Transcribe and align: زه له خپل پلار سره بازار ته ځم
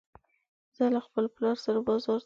زه 0.75 0.83
له 0.95 0.99
خپل 1.05 1.25
پلار 1.35 1.57
سره 1.65 1.79
بازار 1.87 2.05
ته 2.17 2.17
ځم 2.17 2.19